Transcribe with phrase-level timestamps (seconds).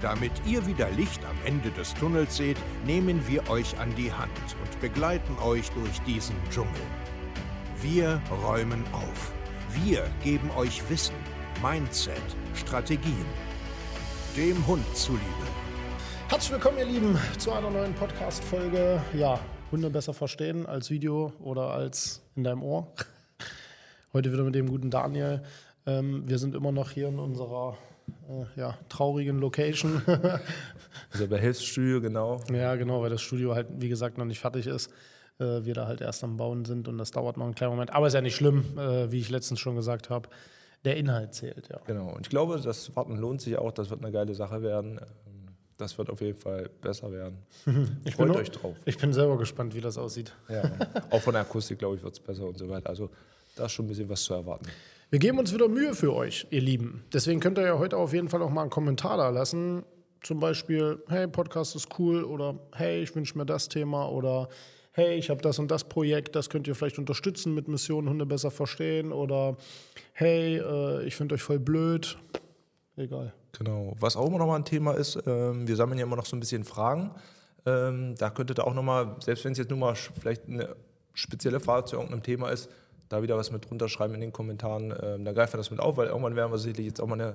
[0.00, 2.56] Damit ihr wieder Licht am Ende des Tunnels seht,
[2.86, 4.30] nehmen wir euch an die Hand
[4.62, 6.70] und begleiten euch durch diesen Dschungel.
[7.82, 9.32] Wir räumen auf.
[9.84, 11.14] Wir geben euch Wissen,
[11.62, 12.22] Mindset,
[12.54, 13.26] Strategien.
[14.38, 15.22] Dem Hund zuliebe.
[16.28, 19.02] Herzlich willkommen, ihr Lieben, zu einer neuen Podcast-Folge.
[19.12, 19.38] Ja,
[19.70, 22.86] Hunde besser verstehen als Video oder als in deinem Ohr.
[24.14, 25.42] Heute wieder mit dem guten Daniel.
[25.84, 27.76] Ähm, wir sind immer noch hier in unserer
[28.28, 30.02] äh, ja, traurigen Location.
[31.12, 32.40] also bei Hilfsstudio, genau.
[32.52, 34.90] Ja, genau, weil das Studio halt, wie gesagt, noch nicht fertig ist.
[35.38, 37.92] Äh, wir da halt erst am Bauen sind und das dauert noch einen kleinen Moment.
[37.92, 40.28] Aber ist ja nicht schlimm, äh, wie ich letztens schon gesagt habe.
[40.84, 41.78] Der Inhalt zählt, ja.
[41.86, 43.72] Genau, und ich glaube, das Warten lohnt sich auch.
[43.72, 44.98] Das wird eine geile Sache werden.
[44.98, 47.38] Ähm, das wird auf jeden Fall besser werden.
[48.04, 48.76] Ich Freut euch drauf.
[48.84, 50.32] Ich bin selber gespannt, wie das aussieht.
[50.48, 50.62] Ja,
[51.10, 52.88] auch von der Akustik, glaube ich, wird es besser und so weiter.
[52.88, 53.10] Also
[53.56, 54.66] da ist schon ein bisschen was zu erwarten.
[55.12, 57.02] Wir geben uns wieder Mühe für euch, ihr Lieben.
[57.12, 59.82] Deswegen könnt ihr ja heute auf jeden Fall auch mal einen Kommentar da lassen.
[60.22, 64.48] Zum Beispiel, hey, Podcast ist cool oder hey, ich wünsche mir das Thema oder
[64.92, 68.24] hey, ich habe das und das Projekt, das könnt ihr vielleicht unterstützen mit Mission Hunde
[68.24, 69.56] besser verstehen oder
[70.12, 72.16] hey, äh, ich finde euch voll blöd.
[72.94, 73.34] Egal.
[73.58, 73.96] Genau.
[73.98, 76.36] Was auch immer noch mal ein Thema ist, ähm, wir sammeln ja immer noch so
[76.36, 77.10] ein bisschen Fragen.
[77.66, 80.76] Ähm, da könntet ihr auch noch mal, selbst wenn es jetzt nur mal vielleicht eine
[81.14, 82.70] spezielle Frage zu irgendeinem Thema ist,
[83.10, 84.94] da wieder was mit drunter schreiben in den Kommentaren.
[85.02, 87.20] Ähm, da greifen wir das mit auf, weil irgendwann werden wir sicherlich jetzt auch mal
[87.20, 87.34] eine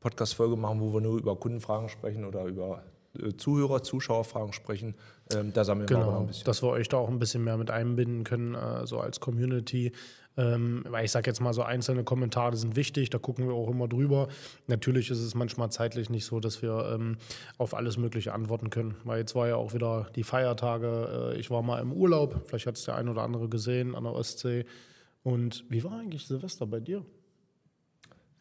[0.00, 2.82] Podcast-Folge machen, wo wir nur über Kundenfragen sprechen oder über
[3.18, 4.94] äh, Zuhörer, Zuschauerfragen sprechen.
[5.34, 6.44] Ähm, da sammeln genau, wir noch ein bisschen.
[6.44, 9.92] Dass wir euch da auch ein bisschen mehr mit einbinden können, äh, so als Community.
[10.36, 13.70] Ähm, weil ich sage jetzt mal so, einzelne Kommentare sind wichtig, da gucken wir auch
[13.70, 14.28] immer drüber.
[14.66, 17.16] Natürlich ist es manchmal zeitlich nicht so, dass wir ähm,
[17.56, 18.96] auf alles Mögliche antworten können.
[19.04, 21.32] Weil jetzt war ja auch wieder die Feiertage.
[21.34, 24.04] Äh, ich war mal im Urlaub, vielleicht hat es der ein oder andere gesehen an
[24.04, 24.66] der Ostsee.
[25.24, 27.04] Und wie war eigentlich Silvester bei dir?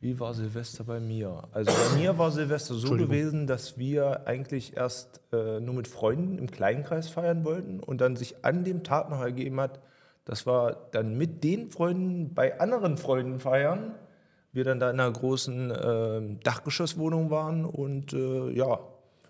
[0.01, 1.43] Wie war Silvester bei mir?
[1.53, 6.37] Also bei mir war Silvester so gewesen, dass wir eigentlich erst äh, nur mit Freunden
[6.37, 9.79] im Kleinkreis feiern wollten und dann sich an dem Tag noch ergeben hat,
[10.25, 13.95] dass wir dann mit den Freunden bei anderen Freunden feiern.
[14.51, 18.73] Wir dann da in einer großen äh, Dachgeschosswohnung waren und äh, ja,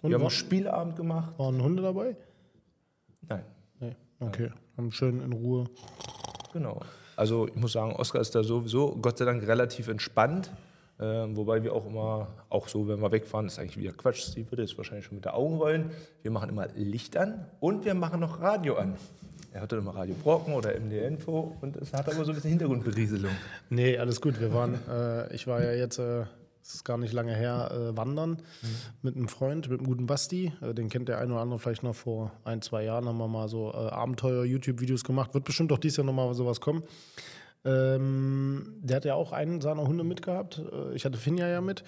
[0.02, 1.38] und wir haben einen Spielabend gemacht.
[1.38, 2.18] Waren Hunde dabei?
[3.30, 3.46] Nein.
[3.80, 3.96] Nee.
[4.20, 5.66] Okay, haben schön in Ruhe.
[6.52, 6.82] Genau.
[7.16, 10.52] Also ich muss sagen, Oskar ist da sowieso Gott sei Dank relativ entspannt.
[11.00, 14.26] Äh, wobei wir auch immer, auch so, wenn wir wegfahren, ist eigentlich wieder Quatsch.
[14.34, 15.92] Sie würde jetzt wahrscheinlich schon mit der Augen rollen.
[16.22, 18.96] Wir machen immer Licht an und wir machen noch Radio an.
[19.52, 22.52] Er hört dann immer Radio Brocken oder MD-Info und es hat aber so ein bisschen
[22.52, 23.32] Hintergrundberieselung.
[23.70, 24.40] Nee, alles gut.
[24.40, 26.26] Wir waren, äh, ich war ja jetzt äh,
[26.64, 28.32] es ist gar nicht lange her, äh, wandern
[28.62, 28.68] mhm.
[29.02, 30.54] mit einem Freund, mit einem guten Basti.
[30.62, 33.06] Äh, den kennt der ein oder andere vielleicht noch vor ein, zwei Jahren.
[33.06, 35.34] Haben wir mal so äh, Abenteuer-YouTube-Videos gemacht.
[35.34, 36.84] Wird bestimmt auch dieses Jahr nochmal sowas kommen.
[37.66, 40.62] Ähm, der hat ja auch einen seiner Hunde mitgehabt.
[40.72, 41.84] Äh, ich hatte Finja ja mit.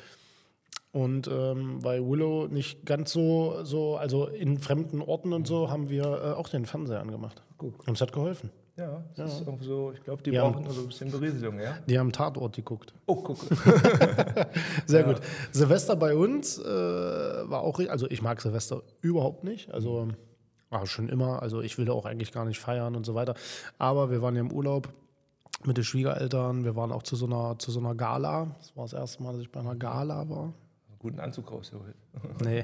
[0.92, 5.90] Und ähm, bei Willow nicht ganz so, so, also in fremden Orten und so, haben
[5.90, 7.44] wir äh, auch den Fernseher angemacht.
[7.58, 7.76] Gut.
[7.88, 8.50] Und es hat geholfen.
[8.78, 9.38] Ja, das ja.
[9.38, 11.78] ist irgendwie so, ich glaube, die, die, brauchen haben, so ein bisschen Berieselung, ja?
[11.88, 12.94] Die haben Tatort geguckt.
[13.06, 13.38] Oh, guck.
[14.86, 15.08] Sehr ja.
[15.08, 15.22] gut.
[15.52, 20.10] Silvester bei uns äh, war auch, also ich mag Silvester überhaupt nicht, also
[20.72, 23.36] ah, schon immer, also ich will auch eigentlich gar nicht feiern und so weiter.
[23.78, 24.90] Aber wir waren ja im Urlaub
[25.64, 28.56] mit den Schwiegereltern, wir waren auch zu so einer, zu so einer Gala.
[28.58, 30.54] Das war das erste Mal, dass ich bei einer Gala war
[31.06, 31.94] guten Anzug rausgeholt.
[32.44, 32.64] Nee.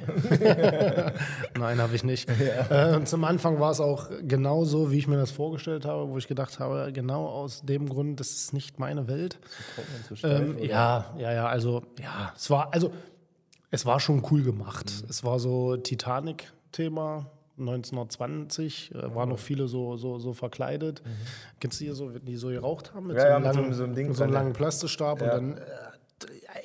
[1.60, 2.28] Nein, habe ich nicht.
[2.28, 2.96] Ja.
[2.96, 6.18] Äh, zum Anfang war es auch genau so, wie ich mir das vorgestellt habe, wo
[6.18, 9.40] ich gedacht habe, genau aus dem Grund, das ist nicht meine Welt.
[10.24, 12.92] Ähm, ja, ja, ja, also ja, es war, also
[13.70, 14.92] es war schon cool gemacht.
[15.04, 15.10] Mhm.
[15.10, 17.28] Es war so Titanic-Thema.
[17.60, 21.04] 1920 äh, waren noch viele so, so, so verkleidet.
[21.06, 21.10] Mhm.
[21.60, 23.08] Kennst du hier so, die so geraucht haben?
[23.08, 25.22] Mit ja, so einem ja, langen, mit so, einem Ding mit so einem langen Plastikstab
[25.22, 25.36] ja.
[25.36, 25.62] und dann äh,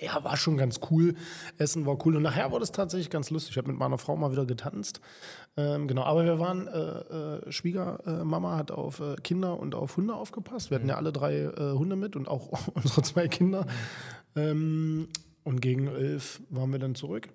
[0.00, 1.14] ja, war schon ganz cool.
[1.58, 2.16] Essen war cool.
[2.16, 3.52] Und nachher wurde es tatsächlich ganz lustig.
[3.52, 5.00] Ich habe mit meiner Frau mal wieder getanzt.
[5.56, 10.14] Ähm, genau, aber wir waren, äh, äh, Schwiegermama hat auf äh, Kinder und auf Hunde
[10.14, 10.70] aufgepasst.
[10.70, 13.66] Wir hatten ja alle drei äh, Hunde mit und auch unsere zwei Kinder.
[14.34, 15.08] Ähm,
[15.44, 17.28] und gegen elf waren wir dann zurück.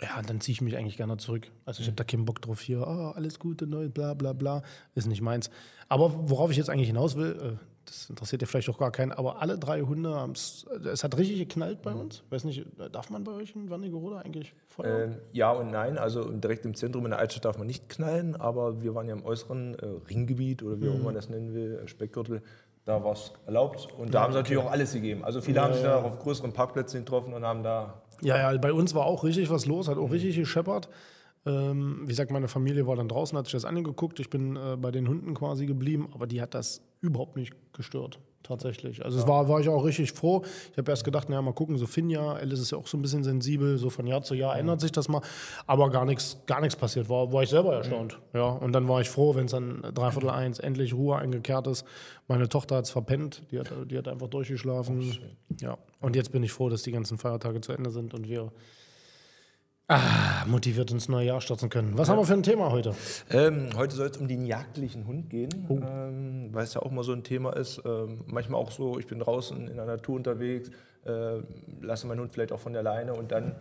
[0.00, 1.50] Ja, dann ziehe ich mich eigentlich gerne zurück.
[1.64, 4.62] Also ich habe da keinen Bock drauf hier, oh, alles Gute, neu, bla bla bla.
[4.94, 5.50] Ist nicht meins.
[5.88, 9.12] Aber worauf ich jetzt eigentlich hinaus will, äh, das interessiert ja vielleicht auch gar keinen,
[9.12, 12.22] aber alle drei Hunde haben es, es hat richtig geknallt bei uns.
[12.30, 15.04] Weiß nicht, darf man bei euch in Wernigerode eigentlich Feuer?
[15.04, 18.36] Ähm, ja und nein, also direkt im Zentrum in der Altstadt darf man nicht knallen,
[18.36, 20.96] aber wir waren ja im äußeren äh, Ringgebiet oder wie auch mhm.
[20.96, 22.42] immer man das nennen will, Speckgürtel,
[22.84, 25.24] da war es erlaubt und da ja, haben sie natürlich auch alles gegeben.
[25.24, 28.02] Also viele ja, haben sich da auch auf größeren Parkplätzen getroffen und haben da...
[28.20, 30.12] Ja, ja, bei uns war auch richtig was los, hat auch mhm.
[30.12, 30.88] richtig gescheppert.
[31.46, 34.20] Ähm, wie gesagt, meine Familie war dann draußen, hat sich das angeguckt.
[34.20, 38.20] Ich bin äh, bei den Hunden quasi geblieben, aber die hat das überhaupt nicht gestört.
[38.48, 39.04] Tatsächlich.
[39.04, 39.24] Also, ja.
[39.24, 40.42] es war, war ich auch richtig froh.
[40.72, 43.02] Ich habe erst gedacht, naja, mal gucken, so Finja, Alice ist ja auch so ein
[43.02, 45.20] bisschen sensibel, so von Jahr zu Jahr ändert sich das mal.
[45.66, 47.10] Aber gar nichts gar passiert.
[47.10, 48.18] War, war ich selber erstaunt.
[48.32, 48.38] Mhm.
[48.38, 51.84] Ja, und dann war ich froh, wenn es dann dreiviertel eins endlich Ruhe eingekehrt ist.
[52.26, 55.00] Meine Tochter hat es verpennt, die hat, die hat einfach durchgeschlafen.
[55.00, 55.76] Oh, ja.
[56.00, 58.52] Und jetzt bin ich froh, dass die ganzen Feiertage zu Ende sind und wir
[59.90, 61.96] Ah, motiviert ins neue Jahr starten können.
[61.96, 62.12] Was ja.
[62.12, 62.94] haben wir für ein Thema heute?
[63.30, 65.78] Ähm, heute soll es um den jagdlichen Hund gehen, oh.
[65.78, 67.80] ähm, weil es ja auch mal so ein Thema ist.
[67.86, 70.70] Ähm, manchmal auch so, ich bin draußen in der Natur unterwegs,
[71.06, 71.38] äh,
[71.80, 73.54] lasse meinen Hund vielleicht auch von der Leine und dann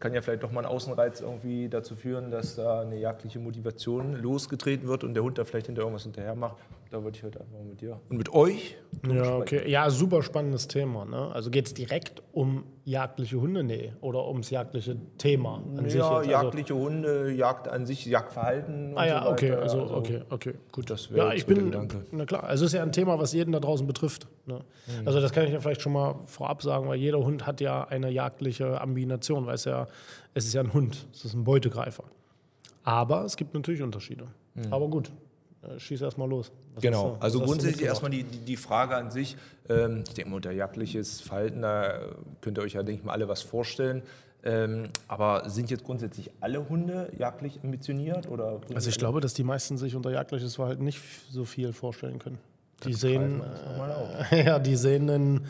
[0.00, 4.16] kann ja vielleicht doch mal ein Außenreiz irgendwie dazu führen, dass da eine jagdliche Motivation
[4.16, 6.56] losgetreten wird und der Hund da vielleicht hinter irgendwas hinterher macht.
[6.90, 8.78] Da würde ich heute einfach mit dir und mit euch.
[9.06, 9.70] Ja, okay.
[9.70, 11.04] Ja, super spannendes Thema.
[11.04, 11.30] Ne?
[11.34, 13.62] Also geht es direkt um jagdliche Hunde?
[13.62, 13.92] Nee.
[14.00, 16.00] Oder ums jagdliche Thema an ja, sich?
[16.00, 18.96] Ja, also jagdliche Hunde, Jagd an sich, Jagdverhalten.
[18.96, 20.88] ah ja, so okay, also, also, okay, okay, gut.
[20.88, 22.06] Das ja, ich bin, Gedanke.
[22.10, 24.26] na klar, also es ist ja ein Thema, was jeden da draußen betrifft.
[24.46, 24.54] Ne?
[24.54, 25.06] Mhm.
[25.06, 27.84] Also das kann ich ja vielleicht schon mal vorab sagen, weil jeder Hund hat ja
[27.84, 29.88] eine jagdliche Ambination, weil es ja,
[30.32, 32.04] es ist ja ein Hund, es ist ein Beutegreifer.
[32.82, 34.28] Aber es gibt natürlich Unterschiede.
[34.54, 34.72] Mhm.
[34.72, 35.12] Aber gut,
[35.78, 36.52] schieß erstmal los.
[36.74, 39.36] Was genau, du, also grundsätzlich erstmal die, die, die, Frage an sich.
[39.68, 42.00] Ähm, ich denke mal, unter jagdliches Verhalten, da
[42.40, 44.02] könnt ihr euch ja, denke ich mal, alle was vorstellen.
[44.44, 48.28] Ähm, aber sind jetzt grundsätzlich alle Hunde jagdlich ambitioniert?
[48.28, 52.20] Oder also ich glaube, dass die meisten sich unter jagdliches Verhalten nicht so viel vorstellen
[52.20, 52.38] können.
[52.84, 53.42] Die sehen,
[54.30, 55.46] äh, ja, die sehen einen,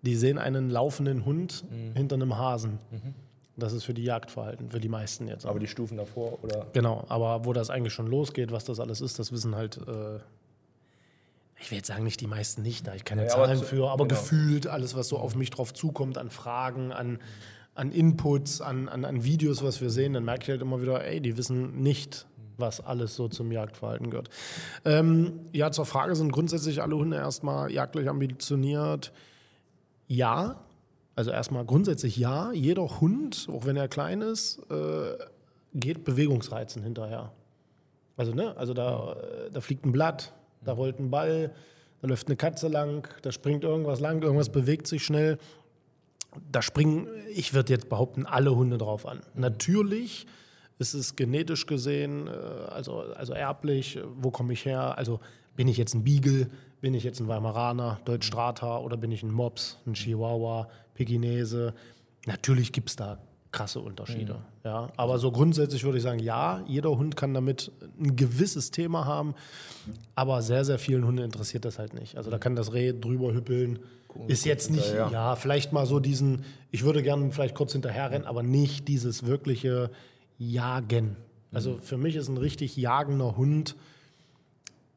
[0.00, 1.94] die sehen einen laufenden Hund mhm.
[1.94, 2.78] hinter einem Hasen.
[2.90, 3.14] Mhm.
[3.56, 5.44] Das ist für die Jagdverhalten, für die meisten jetzt.
[5.44, 6.66] Aber die Stufen davor, oder?
[6.72, 10.18] Genau, aber wo das eigentlich schon losgeht, was das alles ist, das wissen halt, äh,
[11.60, 13.90] ich will jetzt sagen, nicht die meisten nicht, da ich keine ja, Zahlen aber für,
[13.90, 14.20] aber genau.
[14.20, 17.18] gefühlt alles, was so auf mich drauf zukommt, an Fragen, an,
[17.74, 21.04] an Inputs, an, an, an Videos, was wir sehen, dann merke ich halt immer wieder,
[21.04, 22.26] ey, die wissen nicht,
[22.56, 24.30] was alles so zum Jagdverhalten gehört.
[24.84, 29.12] Ähm, ja, zur Frage sind grundsätzlich alle Hunde erstmal jagdlich ambitioniert.
[30.06, 30.64] Ja,
[31.14, 35.18] also erstmal grundsätzlich ja, jeder Hund, auch wenn er klein ist, äh,
[35.74, 37.32] geht Bewegungsreizen hinterher.
[38.16, 39.16] Also, ne, also da,
[39.52, 40.32] da fliegt ein Blatt,
[40.64, 41.54] da rollt ein Ball,
[42.00, 45.38] da läuft eine Katze lang, da springt irgendwas lang, irgendwas bewegt sich schnell.
[46.50, 49.20] Da springen, ich würde jetzt behaupten, alle Hunde drauf an.
[49.34, 50.26] Natürlich
[50.78, 54.96] ist es genetisch gesehen, äh, also, also erblich, wo komme ich her?
[54.98, 55.20] Also
[55.56, 59.22] bin ich jetzt ein Beagle, bin ich jetzt ein Weimaraner, Deutsch Strata oder bin ich
[59.22, 61.74] ein Mops, ein Chihuahua, Pekinese?
[62.26, 63.18] Natürlich gibt es da
[63.52, 64.34] krasse Unterschiede.
[64.34, 64.38] Mhm.
[64.64, 67.70] Ja, aber so grundsätzlich würde ich sagen, ja, jeder Hund kann damit
[68.00, 69.34] ein gewisses Thema haben,
[70.14, 72.16] aber sehr, sehr vielen Hunden interessiert das halt nicht.
[72.16, 73.78] Also da kann das Reh drüber hüppeln.
[74.26, 75.10] ist jetzt nicht, ja.
[75.10, 79.26] ja, vielleicht mal so diesen, ich würde gerne vielleicht kurz hinterher rennen, aber nicht dieses
[79.26, 79.90] wirkliche
[80.38, 81.16] Jagen.
[81.52, 81.78] Also mhm.
[81.80, 83.76] für mich ist ein richtig jagender Hund,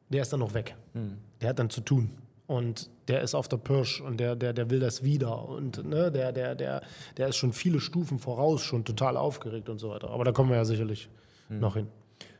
[0.08, 0.76] der ist dann noch weg.
[0.94, 1.18] Mhm.
[1.40, 2.10] Der hat dann zu tun.
[2.46, 5.48] Und der ist auf der Pirsch und der, der, der will das wieder.
[5.48, 6.82] Und ne, der, der, der,
[7.16, 10.10] der ist schon viele Stufen voraus, schon total aufgeregt und so weiter.
[10.10, 11.08] Aber da kommen wir ja sicherlich
[11.48, 11.60] mhm.
[11.60, 11.88] noch hin.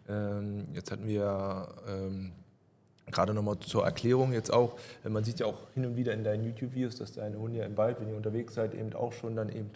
[0.09, 2.33] Ähm, jetzt hatten wir ähm,
[3.11, 6.23] gerade nochmal zur Erklärung jetzt auch, äh, man sieht ja auch hin und wieder in
[6.23, 9.35] deinen YouTube-Videos, dass deine Hunde ja im Wald, wenn ihr unterwegs seid, eben auch schon
[9.35, 9.71] dann eben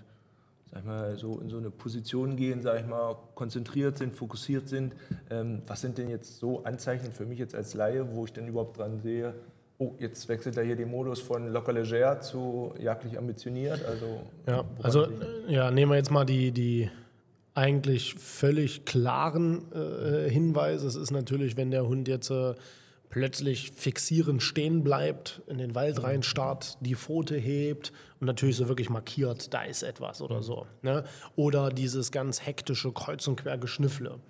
[0.72, 4.94] sag mal, so in so eine Position gehen, sag ich mal, konzentriert sind, fokussiert sind.
[5.30, 8.46] Ähm, was sind denn jetzt so Anzeichen für mich jetzt als Laie, wo ich denn
[8.46, 9.34] überhaupt dran sehe,
[9.78, 13.84] oh, jetzt wechselt er hier den Modus von locker leger zu jagdlich ambitioniert?
[13.84, 15.08] Also, ja, also
[15.48, 16.90] ja, nehmen wir jetzt mal die, die
[17.54, 20.86] eigentlich völlig klaren äh, Hinweise.
[20.86, 22.54] Es ist natürlich, wenn der Hund jetzt äh,
[23.10, 28.88] plötzlich fixierend stehen bleibt, in den Wald reinstarrt, die Pfote hebt und natürlich so wirklich
[28.88, 30.66] markiert, da ist etwas oder so.
[30.82, 31.04] Ne?
[31.36, 34.20] Oder dieses ganz hektische Kreuz- und Quergeschnüffle.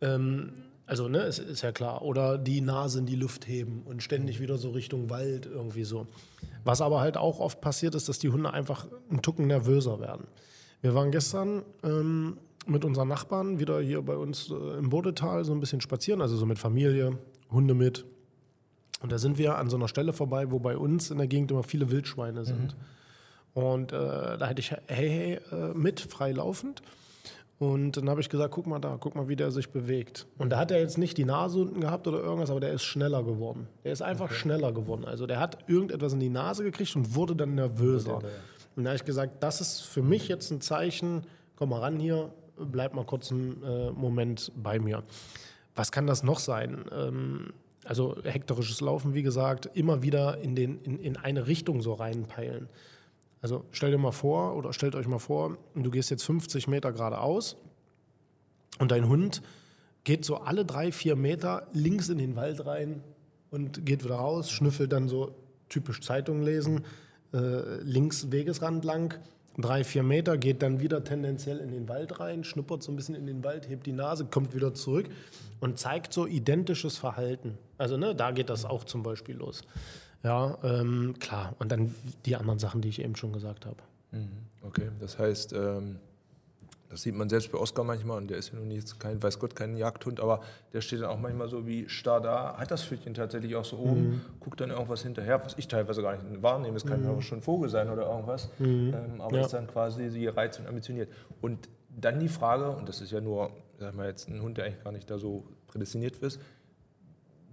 [0.00, 0.52] Ähm,
[0.86, 2.02] also, ne, ist, ist ja klar.
[2.02, 6.06] Oder die Nase in die Luft heben und ständig wieder so Richtung Wald irgendwie so.
[6.64, 10.26] Was aber halt auch oft passiert ist, dass die Hunde einfach einen Tucken nervöser werden.
[10.82, 15.52] Wir waren gestern ähm, mit unseren Nachbarn wieder hier bei uns äh, im Bodetal so
[15.52, 17.18] ein bisschen spazieren, also so mit Familie,
[17.52, 18.04] Hunde mit.
[19.00, 21.50] Und da sind wir an so einer Stelle vorbei, wo bei uns in der Gegend
[21.50, 22.76] immer viele Wildschweine sind.
[23.54, 23.62] Mhm.
[23.62, 26.82] Und äh, da hätte ich Hey Hey äh, mit, frei laufend.
[27.58, 30.26] Und dann habe ich gesagt, guck mal da, guck mal, wie der sich bewegt.
[30.36, 32.82] Und da hat er jetzt nicht die Nase unten gehabt oder irgendwas, aber der ist
[32.82, 33.68] schneller geworden.
[33.84, 34.34] Der ist einfach okay.
[34.34, 35.04] schneller geworden.
[35.04, 38.20] Also der hat irgendetwas in die Nase gekriegt und wurde dann nervöser.
[38.74, 41.22] Und da habe ich gesagt, das ist für mich jetzt ein Zeichen,
[41.54, 45.04] komm mal ran hier, bleib mal kurz einen äh, Moment bei mir.
[45.74, 46.84] Was kann das noch sein?
[46.92, 47.52] Ähm,
[47.84, 52.68] also hektorisches Laufen, wie gesagt, immer wieder in, den, in, in eine Richtung so reinpeilen.
[53.40, 56.92] Also stell dir mal vor oder stellt euch mal vor, du gehst jetzt 50 Meter
[56.92, 57.56] geradeaus
[58.78, 59.42] und dein Hund
[60.04, 63.02] geht so alle drei, vier Meter links in den Wald rein
[63.50, 65.34] und geht wieder raus, schnüffelt dann so
[65.68, 66.84] typisch Zeitung lesen,
[67.32, 69.18] äh, links Wegesrand lang,
[69.58, 73.14] drei, vier Meter, geht dann wieder tendenziell in den Wald rein, schnuppert so ein bisschen
[73.14, 75.08] in den Wald, hebt die Nase, kommt wieder zurück
[75.60, 77.58] und zeigt so identisches Verhalten.
[77.78, 79.62] Also ne, da geht das auch zum Beispiel los.
[80.22, 81.54] Ja, ähm, klar.
[81.58, 81.94] Und dann
[82.26, 83.78] die anderen Sachen, die ich eben schon gesagt habe.
[84.12, 84.28] Mhm.
[84.62, 85.98] Okay, das heißt, ähm,
[86.92, 89.38] das sieht man selbst bei Oscar manchmal, und der ist ja nun nicht kein, weiß
[89.38, 90.42] Gott, kein Jagdhund, aber
[90.74, 93.78] der steht dann auch manchmal so wie starr da, hat das Pfötchen tatsächlich auch so
[93.78, 94.20] oben, mhm.
[94.40, 96.76] guckt dann irgendwas hinterher, was ich teilweise gar nicht wahrnehme.
[96.76, 97.06] Es kann mhm.
[97.06, 98.92] ja schon ein Vogel sein oder irgendwas, mhm.
[98.94, 99.44] ähm, aber ja.
[99.46, 101.08] ist dann quasi sie reizt und ambitioniert.
[101.40, 104.66] Und dann die Frage, und das ist ja nur, sag mal jetzt ein Hund, der
[104.66, 106.40] eigentlich gar nicht da so prädestiniert ist,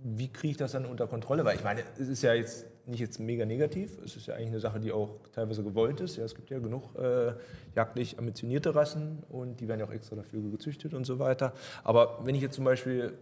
[0.03, 1.45] wie kriege ich das dann unter Kontrolle?
[1.45, 3.97] Weil ich meine, es ist ja jetzt nicht jetzt mega negativ.
[4.03, 6.17] Es ist ja eigentlich eine Sache, die auch teilweise gewollt ist.
[6.17, 7.33] Ja, es gibt ja genug äh,
[7.75, 11.53] jagdlich ambitionierte Rassen und die werden ja auch extra dafür gezüchtet und so weiter.
[11.83, 13.13] Aber wenn ich jetzt zum Beispiel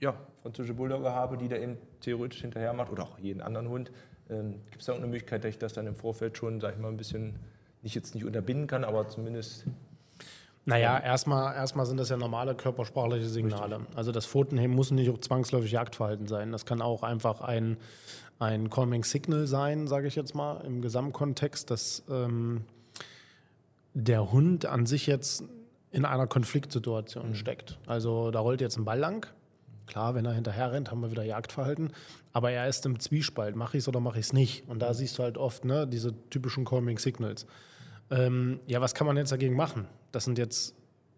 [0.00, 3.92] ja, französische Bulldogger habe, die da eben theoretisch hinterher macht oder auch jeden anderen Hund,
[4.30, 6.74] ähm, gibt es da auch eine Möglichkeit, dass ich das dann im Vorfeld schon, sag
[6.74, 7.36] ich mal, ein bisschen
[7.82, 9.66] nicht jetzt nicht unterbinden kann, aber zumindest
[10.66, 13.80] naja, erstmal, erstmal sind das ja normale körpersprachliche Signale.
[13.80, 13.96] Richtig.
[13.96, 16.52] Also das Pfotenheben muss nicht auch zwangsläufig Jagdverhalten sein.
[16.52, 17.76] Das kann auch einfach ein,
[18.38, 22.64] ein Calming Signal sein, sage ich jetzt mal, im Gesamtkontext, dass ähm,
[23.94, 25.44] der Hund an sich jetzt
[25.92, 27.34] in einer Konfliktsituation mhm.
[27.34, 27.78] steckt.
[27.86, 29.26] Also da rollt jetzt ein Ball lang.
[29.86, 31.92] Klar, wenn er hinterher rennt, haben wir wieder Jagdverhalten.
[32.32, 33.54] Aber er ist im Zwiespalt.
[33.54, 34.68] Mache ich es oder mache ich es nicht?
[34.68, 37.46] Und da siehst du halt oft ne, diese typischen Calming Signals.
[38.10, 39.86] Ähm, ja, was kann man jetzt dagegen machen?
[40.10, 40.74] Das sind jetzt,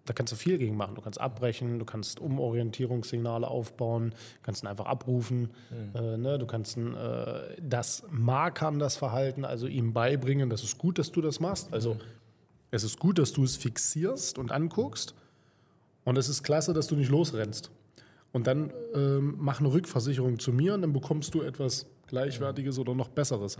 [0.06, 0.94] da kannst du viel gegen machen.
[0.94, 5.50] Du kannst abbrechen, du kannst Umorientierungssignale aufbauen, kannst ihn einfach abrufen.
[5.70, 5.96] Mhm.
[5.96, 6.38] Äh, ne?
[6.38, 11.10] Du kannst ihn, äh, das markern, das Verhalten, also ihm beibringen, das ist gut, dass
[11.12, 11.72] du das machst.
[11.72, 12.00] Also mhm.
[12.70, 15.14] es ist gut, dass du es fixierst und anguckst.
[16.04, 17.70] Und es ist klasse, dass du nicht losrennst.
[18.32, 22.82] Und dann ähm, mach eine Rückversicherung zu mir und dann bekommst du etwas Gleichwertiges mhm.
[22.82, 23.58] oder noch Besseres.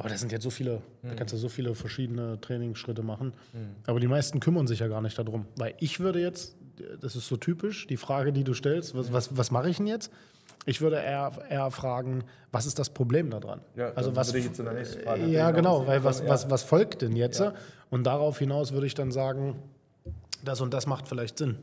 [0.00, 1.08] Aber das sind jetzt so viele, mhm.
[1.10, 3.34] da kannst du so viele verschiedene Trainingsschritte machen.
[3.52, 3.76] Mhm.
[3.86, 5.44] Aber die meisten kümmern sich ja gar nicht darum.
[5.56, 6.56] Weil ich würde jetzt,
[7.02, 9.86] das ist so typisch, die Frage, die du stellst, was, was, was mache ich denn
[9.86, 10.10] jetzt?
[10.64, 13.60] Ich würde eher, eher fragen, was ist das Problem daran?
[13.76, 16.48] Ja, also was, würde ich jetzt in der nächsten Frage Ja, genau, weil was, was,
[16.48, 17.40] was folgt denn jetzt?
[17.40, 17.52] Ja.
[17.90, 19.62] Und darauf hinaus würde ich dann sagen,
[20.42, 21.58] das und das macht vielleicht Sinn.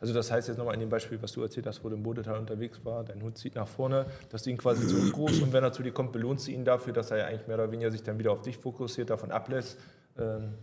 [0.00, 2.02] Also das heißt jetzt nochmal in dem Beispiel, was du erzählt hast, wo du im
[2.02, 5.52] Bodetal unterwegs war, dein Hund zieht nach vorne, dass du ihn quasi zu groß und
[5.52, 7.70] wenn er zu dir kommt, belohnst du ihn dafür, dass er ja eigentlich mehr oder
[7.70, 9.78] weniger sich dann wieder auf dich fokussiert, davon ablässt.
[10.18, 10.54] Ähm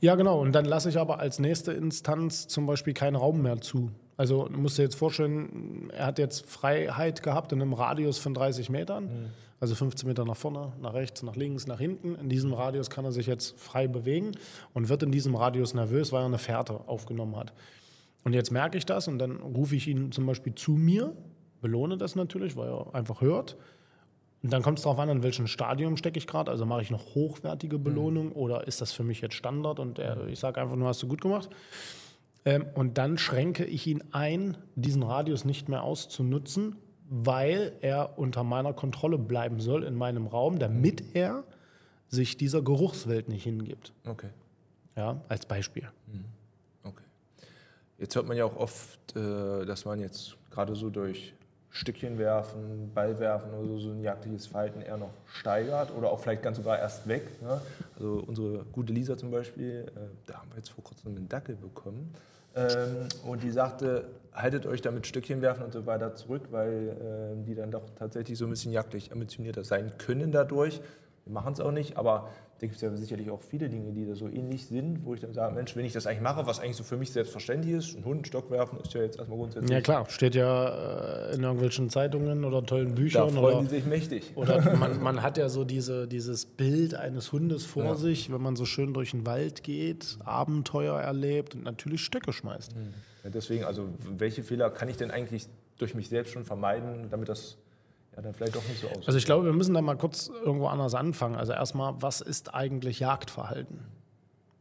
[0.00, 0.40] ja, genau.
[0.40, 3.90] Und dann lasse ich aber als nächste Instanz zum Beispiel keinen Raum mehr zu.
[4.16, 8.32] Also du musst dir jetzt vorstellen, er hat jetzt Freiheit gehabt in einem Radius von
[8.32, 9.04] 30 Metern.
[9.04, 9.30] Mhm.
[9.58, 12.14] Also 15 Meter nach vorne, nach rechts, nach links, nach hinten.
[12.16, 14.32] In diesem Radius kann er sich jetzt frei bewegen
[14.74, 17.54] und wird in diesem Radius nervös, weil er eine Fährte aufgenommen hat.
[18.26, 21.16] Und jetzt merke ich das und dann rufe ich ihn zum Beispiel zu mir,
[21.60, 23.56] belohne das natürlich, weil er einfach hört.
[24.42, 26.50] Und dann kommt es darauf an, in welchem Stadium stecke ich gerade.
[26.50, 28.32] Also mache ich noch hochwertige Belohnung mhm.
[28.32, 31.06] oder ist das für mich jetzt Standard und er, ich sage einfach nur, hast du
[31.06, 31.50] gut gemacht.
[32.44, 36.74] Ähm, und dann schränke ich ihn ein, diesen Radius nicht mehr auszunutzen,
[37.08, 41.44] weil er unter meiner Kontrolle bleiben soll in meinem Raum, damit er
[42.08, 43.92] sich dieser Geruchswelt nicht hingibt.
[44.04, 44.30] Okay.
[44.96, 45.84] Ja, als Beispiel.
[46.08, 46.24] Mhm.
[47.98, 51.32] Jetzt hört man ja auch oft, äh, dass man jetzt gerade so durch
[51.70, 56.20] Stückchen werfen, Ball werfen oder so, so ein jagdliches Verhalten eher noch steigert oder auch
[56.20, 57.42] vielleicht ganz sogar erst weg.
[57.42, 57.60] Ne?
[57.94, 61.56] Also unsere gute Lisa zum Beispiel, äh, da haben wir jetzt vor kurzem einen Dackel
[61.56, 62.14] bekommen.
[62.54, 67.44] Ähm, und die sagte, haltet euch damit Stückchen werfen und so weiter zurück, weil äh,
[67.44, 70.80] die dann doch tatsächlich so ein bisschen jagdlich ambitionierter sein können dadurch.
[71.26, 74.06] Wir machen es auch nicht, aber da gibt es ja sicherlich auch viele Dinge, die
[74.06, 76.58] da so ähnlich sind, wo ich dann sage, Mensch, wenn ich das eigentlich mache, was
[76.58, 79.38] eigentlich so für mich selbstverständlich ist, ein Hund, einen Stock werfen, ist ja jetzt erstmal
[79.38, 79.70] grundsätzlich...
[79.70, 83.28] Ja klar, steht ja äh, in irgendwelchen Zeitungen oder tollen Büchern.
[83.28, 84.32] Da freuen oder, die sich mächtig.
[84.36, 87.94] Oder man, man, hat ja so diese, dieses Bild eines Hundes vor ja.
[87.94, 92.74] sich, wenn man so schön durch den Wald geht, Abenteuer erlebt und natürlich Stöcke schmeißt.
[92.74, 92.94] Mhm.
[93.22, 95.46] Ja, deswegen, also welche Fehler kann ich denn eigentlich
[95.76, 97.58] durch mich selbst schon vermeiden, damit das
[98.16, 99.06] ja, dann vielleicht doch nicht so aus.
[99.06, 101.36] Also ich glaube, wir müssen da mal kurz irgendwo anders anfangen.
[101.36, 103.80] Also erstmal, was ist eigentlich Jagdverhalten?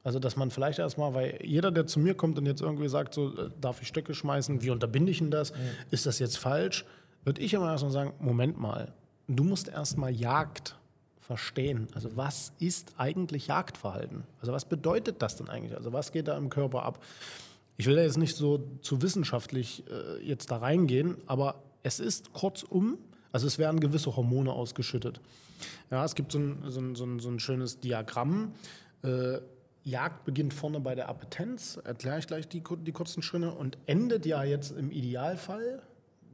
[0.06, 3.16] Also, dass man vielleicht erstmal, weil jeder, der zu mir kommt und jetzt irgendwie sagt,
[3.16, 5.52] so, äh, darf ich Stöcke schmeißen, wie unterbinde ich denn das?
[5.52, 5.58] Mhm.
[5.90, 6.86] Ist das jetzt falsch?
[7.24, 8.94] Würde ich immer erstmal sagen, Moment mal,
[9.28, 10.78] du musst erstmal Jagd
[11.22, 11.88] verstehen.
[11.96, 14.26] Also, was ist eigentlich Jagdverhalten?
[14.42, 15.76] Also, was bedeutet das denn eigentlich?
[15.76, 17.04] Also, was geht da im Körper ab?
[17.78, 22.32] Ich will da jetzt nicht so zu wissenschaftlich äh, jetzt da reingehen, aber es ist
[22.32, 23.00] kurzum,
[23.36, 25.20] also es werden gewisse Hormone ausgeschüttet.
[25.92, 28.54] Ja, es gibt so ein, so ein, so ein, so ein schönes Diagramm.
[29.04, 29.40] Äh,
[29.84, 34.26] Jagd beginnt vorne bei der Appetenz, erkläre ich gleich die, die kurzen Schritte, und endet
[34.26, 35.82] ja jetzt im Idealfall,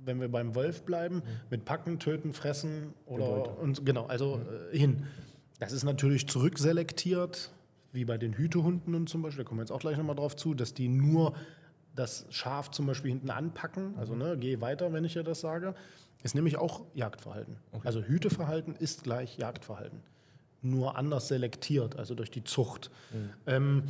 [0.05, 1.21] wenn wir beim Wolf bleiben, mhm.
[1.49, 4.43] mit Packen, Töten, Fressen oder und, genau, also mhm.
[4.71, 5.07] äh, hin.
[5.57, 7.49] Das ist natürlich zurückselektiert,
[7.93, 10.35] wie bei den Hütehunden und zum Beispiel, da kommen wir jetzt auch gleich nochmal drauf
[10.35, 11.33] zu, dass die nur
[11.95, 15.73] das Schaf zum Beispiel hinten anpacken, also ne, geh weiter, wenn ich ja das sage,
[16.23, 17.57] ist nämlich auch Jagdverhalten.
[17.71, 17.87] Okay.
[17.87, 19.99] Also Hüteverhalten ist gleich Jagdverhalten.
[20.61, 22.91] Nur anders selektiert, also durch die Zucht.
[23.11, 23.29] Mhm.
[23.47, 23.83] Ähm,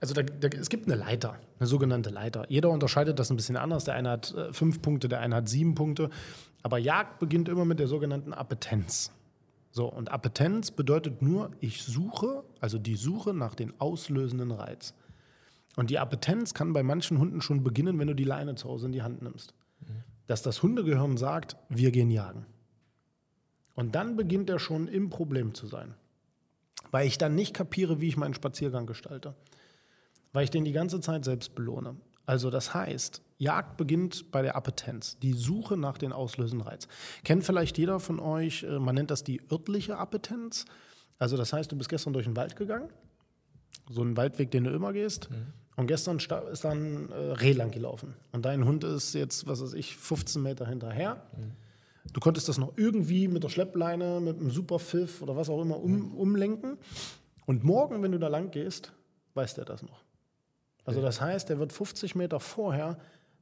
[0.00, 2.44] also da, da, es gibt eine Leiter, eine sogenannte Leiter.
[2.48, 3.84] Jeder unterscheidet das ein bisschen anders.
[3.84, 6.10] Der eine hat äh, fünf Punkte, der eine hat sieben Punkte.
[6.62, 9.12] Aber Jagd beginnt immer mit der sogenannten Appetenz.
[9.72, 14.94] So, und Appetenz bedeutet nur, ich suche, also die Suche nach den auslösenden Reiz.
[15.76, 18.86] Und die Appetenz kann bei manchen Hunden schon beginnen, wenn du die Leine zu Hause
[18.86, 19.54] in die Hand nimmst.
[19.80, 20.02] Mhm.
[20.30, 22.46] Dass das Hundegehirn sagt, wir gehen jagen.
[23.74, 25.96] Und dann beginnt er schon im Problem zu sein.
[26.92, 29.34] Weil ich dann nicht kapiere, wie ich meinen Spaziergang gestalte.
[30.32, 31.96] Weil ich den die ganze Zeit selbst belohne.
[32.26, 36.86] Also das heißt, Jagd beginnt bei der Appetenz, die Suche nach den auslösenden Reiz.
[37.24, 40.64] Kennt vielleicht jeder von euch, äh, man nennt das die örtliche Appetenz.
[41.18, 42.88] Also das heißt, du bist gestern durch den Wald gegangen,
[43.88, 45.54] so einen Waldweg, den du immer gehst, mhm.
[45.80, 46.18] Und gestern
[46.52, 48.14] ist dann äh, Reh lang gelaufen.
[48.32, 51.22] Und dein Hund ist jetzt, was weiß ich, 15 Meter hinterher.
[51.36, 51.52] Mhm.
[52.12, 55.80] Du konntest das noch irgendwie mit der Schleppleine, mit einem Superpfiff oder was auch immer
[55.80, 56.14] um, mhm.
[56.14, 56.76] umlenken.
[57.46, 58.92] Und morgen, wenn du da lang gehst,
[59.32, 60.02] weiß der das noch.
[60.84, 62.98] Also das heißt, der wird 50 Meter vorher,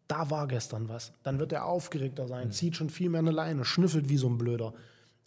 [0.06, 1.12] da war gestern was.
[1.24, 2.52] Dann wird er aufgeregter sein, mhm.
[2.52, 4.74] zieht schon viel mehr eine Leine, schnüffelt wie so ein Blöder.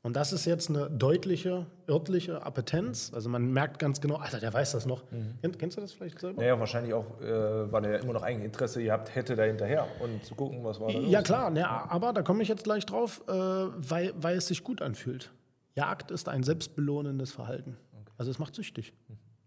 [0.04, 3.12] Und das ist jetzt eine deutliche, örtliche Appetenz.
[3.14, 5.04] Also man merkt ganz genau, Alter, der weiß das noch.
[5.12, 5.52] Mhm.
[5.60, 6.42] Kennst du das vielleicht selber?
[6.42, 10.26] Naja, wahrscheinlich auch, äh, weil er immer noch eigentlich Interesse gehabt hätte da hinterher und
[10.26, 11.12] zu gucken, was war da los.
[11.12, 14.64] Ja klar, ja, aber da komme ich jetzt gleich drauf, äh, weil, weil es sich
[14.64, 15.32] gut anfühlt.
[15.76, 17.78] Jagd ist ein selbstbelohnendes Verhalten.
[17.94, 18.12] Okay.
[18.18, 18.94] Also es macht süchtig.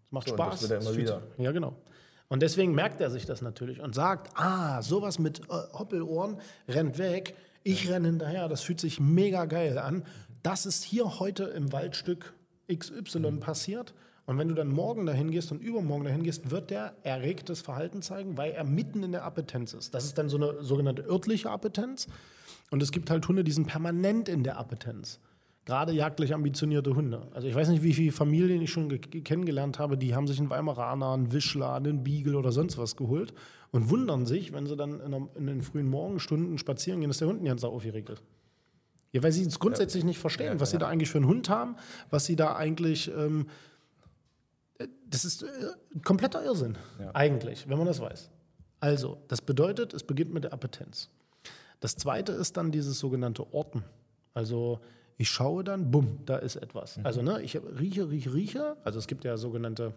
[0.05, 0.61] Es macht so, Spaß.
[0.61, 1.21] das wird er immer wieder.
[1.37, 1.75] Ja, genau.
[2.29, 6.97] Und deswegen merkt er sich das natürlich und sagt, ah, sowas mit äh, Hoppelohren rennt
[6.97, 7.35] weg,
[7.67, 10.03] ich renne hinterher, das fühlt sich mega geil an.
[10.45, 12.35] Das ist hier heute im Waldstück
[12.71, 13.39] XY mhm.
[13.39, 13.95] passiert.
[14.27, 18.03] Und wenn du dann morgen dahin gehst und übermorgen dahin gehst, wird der erregtes Verhalten
[18.03, 19.95] zeigen, weil er mitten in der Appetenz ist.
[19.95, 22.07] Das ist dann so eine sogenannte örtliche Appetenz.
[22.69, 25.19] Und es gibt halt Hunde, die sind permanent in der Appetenz.
[25.65, 27.23] Gerade jagdlich ambitionierte Hunde.
[27.33, 30.51] Also ich weiß nicht, wie viele Familien ich schon kennengelernt habe, die haben sich einen
[30.51, 33.33] Weimaraner, einen Wischler, einen Beagle oder sonst was geholt
[33.71, 37.17] und wundern sich, wenn sie dann in, der, in den frühen Morgenstunden spazieren gehen, dass
[37.17, 38.21] der Hund ganz aufgeregt ist.
[39.15, 40.07] Ja, weil sie es grundsätzlich ja.
[40.07, 41.77] nicht verstehen, ja, was sie da eigentlich für einen Hund haben,
[42.09, 43.09] was sie da eigentlich.
[43.15, 43.47] Ähm,
[45.07, 45.47] das ist äh,
[46.03, 46.77] kompletter Irrsinn,
[47.13, 48.29] eigentlich, wenn man das weiß.
[48.81, 51.09] Also, das bedeutet, es beginnt mit der Appetenz.
[51.79, 53.85] Das zweite ist dann dieses sogenannte Orten.
[54.33, 54.81] Also,
[55.15, 56.97] ich schaue dann, bumm, da ist etwas.
[56.97, 57.05] Mhm.
[57.05, 58.75] Also, ne, ich rieche, rieche, rieche.
[58.83, 59.93] Also, es gibt ja sogenannte,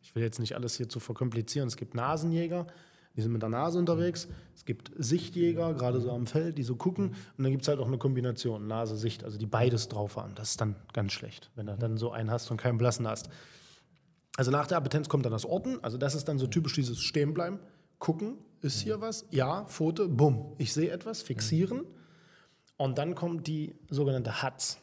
[0.00, 2.66] ich will jetzt nicht alles hier zu verkomplizieren, es gibt Nasenjäger,
[3.16, 4.28] die sind mit der Nase unterwegs.
[4.54, 7.14] Es gibt Sichtjäger, gerade so am Feld, die so gucken.
[7.36, 10.34] Und dann gibt es halt auch eine Kombination, Nase, Sicht, also die beides drauf haben.
[10.34, 13.28] Das ist dann ganz schlecht, wenn du dann so einen hast und keinen blassen hast.
[14.36, 15.78] Also nach der Appetenz kommt dann das Orten.
[15.82, 17.60] Also das ist dann so typisch dieses Stehenbleiben,
[17.98, 19.26] gucken, ist hier was?
[19.30, 21.84] Ja, Foto, bumm, ich sehe etwas, fixieren.
[22.76, 24.78] Und dann kommt die sogenannte Hatz.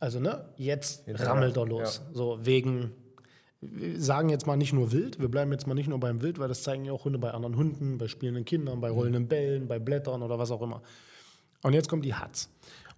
[0.00, 2.02] Also, ne, jetzt rammelt er los.
[2.04, 2.14] Ja.
[2.14, 2.92] So, wegen,
[3.96, 6.48] sagen jetzt mal nicht nur wild, wir bleiben jetzt mal nicht nur beim Wild, weil
[6.48, 9.78] das zeigen ja auch Hunde bei anderen Hunden, bei spielenden Kindern, bei rollenden Bällen, bei
[9.78, 10.82] Blättern oder was auch immer.
[11.62, 12.50] Und jetzt kommt die Hatz.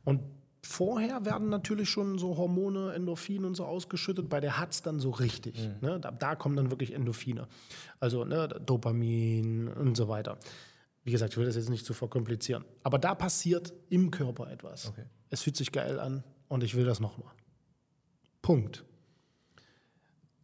[0.05, 0.20] Und
[0.62, 5.11] vorher werden natürlich schon so Hormone, Endorphine und so ausgeschüttet, bei der Hatz dann so
[5.11, 5.59] richtig.
[5.59, 5.88] Mhm.
[5.88, 6.00] Ne?
[6.00, 7.46] Da, da, kommen dann wirklich Endorphine.
[8.00, 10.38] Also ne, Dopamin und so weiter.
[11.05, 12.64] Wie gesagt, ich will das jetzt nicht zu verkomplizieren.
[12.83, 14.88] Aber da passiert im Körper etwas.
[14.88, 15.05] Okay.
[15.31, 17.33] Es fühlt sich geil an und ich will das nochmal.
[18.42, 18.85] Punkt.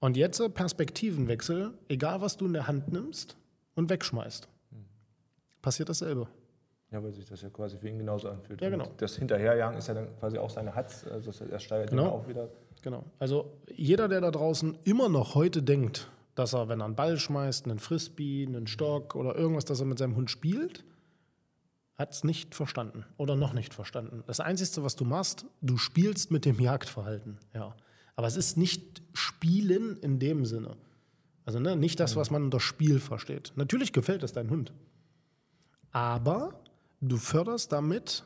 [0.03, 3.37] Und jetzt Perspektivenwechsel, egal was du in der Hand nimmst
[3.77, 4.49] und wegschmeißt.
[5.63, 6.27] Passiert dasselbe.
[6.91, 8.61] Ja, weil sich das ja quasi für ihn genauso anfühlt.
[8.61, 8.89] Ja, genau.
[8.89, 12.09] Und das Hinterherjagen ist ja dann quasi auch seine Hatz, also er steigert genau.
[12.09, 12.49] auch wieder.
[12.83, 13.05] Genau.
[13.21, 17.17] Also jeder, der da draußen immer noch heute denkt, dass er, wenn er einen Ball
[17.17, 20.85] schmeißt, einen Frisbee, einen Stock oder irgendwas, dass er mit seinem Hund spielt,
[21.97, 24.25] hat es nicht verstanden oder noch nicht verstanden.
[24.27, 27.39] Das Einzige, was du machst, du spielst mit dem Jagdverhalten.
[27.55, 27.77] Ja.
[28.17, 30.77] Aber es ist nicht Spielen in dem Sinne.
[31.45, 33.53] Also ne, nicht das, was man unter Spiel versteht.
[33.57, 34.73] Natürlich gefällt es deinem Hund.
[35.91, 36.55] Aber
[37.01, 38.25] du förderst damit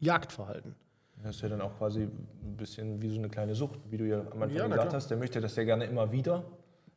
[0.00, 0.74] Jagdverhalten.
[1.22, 4.06] Das ist ja dann auch quasi ein bisschen wie so eine kleine Sucht, wie du
[4.06, 5.10] ja am Anfang Ja, gesagt hast.
[5.10, 6.44] Der möchte das ja gerne immer wieder.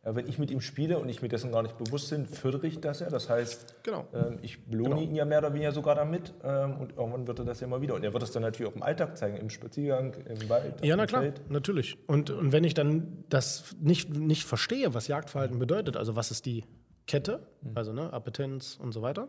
[0.03, 2.65] Ja, wenn ich mit ihm spiele und ich mir dessen gar nicht bewusst bin, fördere
[2.65, 3.09] ich das ja.
[3.11, 4.07] Das heißt, Genau.
[4.15, 5.01] ähm, ich belohne Genau.
[5.01, 6.33] ihn ja mehr oder weniger sogar damit.
[6.43, 7.93] Ähm, und irgendwann wird er das ja immer wieder.
[7.93, 10.83] Und er wird das dann natürlich auch im Alltag zeigen, im Spaziergang, im Wald.
[10.83, 11.49] Ja, na klar, Feld.
[11.51, 11.97] natürlich.
[12.07, 16.47] Und, und wenn ich dann das nicht, nicht verstehe, was Jagdverhalten bedeutet, also was ist
[16.47, 16.63] die
[17.05, 19.27] Kette, also ne, Appetenz und so weiter,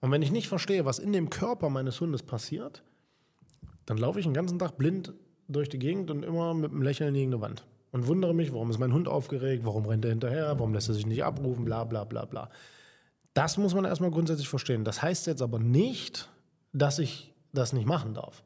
[0.00, 2.82] und wenn ich nicht verstehe, was in dem Körper meines Hundes passiert,
[3.84, 5.12] dann laufe ich den ganzen Tag blind
[5.46, 7.66] durch die Gegend und immer mit einem Lächeln gegen eine Wand.
[7.92, 10.94] Und wundere mich, warum ist mein Hund aufgeregt, warum rennt er hinterher, warum lässt er
[10.94, 12.50] sich nicht abrufen, bla bla bla bla.
[13.34, 14.84] Das muss man erstmal grundsätzlich verstehen.
[14.84, 16.28] Das heißt jetzt aber nicht,
[16.72, 18.44] dass ich das nicht machen darf.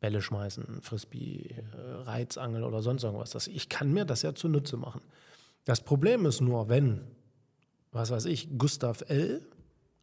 [0.00, 3.30] Bälle schmeißen, Frisbee, äh, Reizangel oder sonst irgendwas.
[3.30, 5.02] Das, ich kann mir das ja zunutze machen.
[5.64, 7.02] Das Problem ist nur, wenn,
[7.92, 9.46] was weiß ich, Gustav L.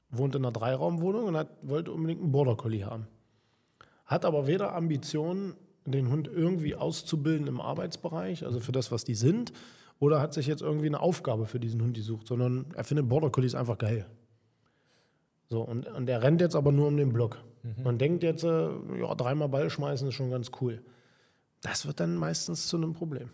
[0.10, 3.08] wohnt in einer Dreiraumwohnung und hat, wollte unbedingt einen Border Collie haben.
[4.06, 5.56] Hat aber weder Ambitionen,
[5.92, 9.54] den Hund irgendwie auszubilden im Arbeitsbereich, also für das, was die sind,
[10.00, 13.30] oder hat sich jetzt irgendwie eine Aufgabe für diesen Hund gesucht, sondern er findet Border
[13.30, 14.06] Collies einfach geil.
[15.50, 17.38] So, und, und er rennt jetzt aber nur um den Block
[17.84, 18.70] und denkt jetzt, äh,
[19.00, 20.82] ja, dreimal Ball schmeißen ist schon ganz cool.
[21.62, 23.30] Das wird dann meistens zu einem Problem.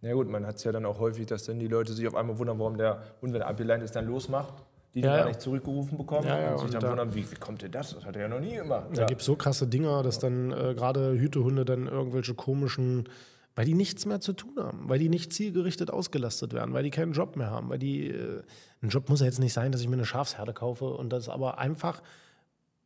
[0.00, 2.14] Ja gut, man hat es ja dann auch häufig, dass dann die Leute sich auf
[2.14, 4.54] einmal wundern, warum der Hund, wenn er abgeleint ist, dann losmacht,
[4.94, 7.34] die Ja, gar nicht zurückgerufen bekommen Ja, ja, und sich dann da- wundern, wie, wie
[7.36, 7.94] kommt denn das?
[7.94, 8.88] Das hat er ja noch nie gemacht.
[8.94, 9.06] Da Ja.
[9.06, 13.08] gibt es so krasse Dinger, dass dann äh, gerade Hütehunde dann irgendwelche komischen,
[13.54, 16.90] weil die nichts mehr zu tun haben, weil die nicht zielgerichtet ausgelastet werden, weil die
[16.90, 18.42] keinen Job mehr haben, weil die, äh,
[18.82, 21.28] ein Job muss ja jetzt nicht sein, dass ich mir eine Schafsherde kaufe und das
[21.28, 22.02] aber einfach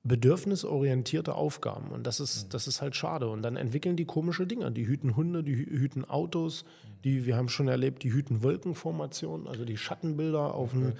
[0.07, 4.71] bedürfnisorientierte Aufgaben und das ist, das ist halt schade und dann entwickeln die komische Dinge,
[4.71, 6.65] die hüten Hunde, die hü- hüten Autos,
[7.05, 10.93] die, wir haben schon erlebt, die hüten Wolkenformationen, also die Schattenbilder auf dem,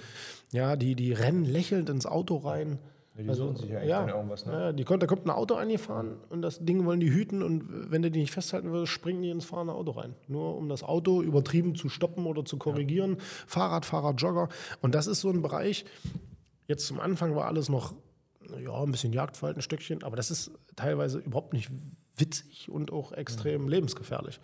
[0.51, 2.79] ja, die, die rennen lächelnd ins Auto rein.
[3.17, 4.51] Ja, die suchen sich ja eigentlich dann irgendwas, ne?
[4.51, 7.89] Ja, die, kommt- da kommt ein Auto angefahren und das Ding wollen die hüten und
[7.91, 10.13] wenn du die nicht festhalten würdest, springen die ins fahrende Auto rein.
[10.27, 13.17] Nur um das Auto übertrieben zu stoppen oder zu korrigieren.
[13.47, 14.49] Fahrradfahrer, Jogger.
[14.81, 15.85] Und das ist so ein Bereich,
[16.67, 17.95] jetzt zum Anfang war alles noch,
[18.61, 21.69] ja, ein bisschen Jagdverhalten, ein Stückchen, aber das ist teilweise überhaupt nicht
[22.17, 24.39] witzig und auch extrem lebensgefährlich.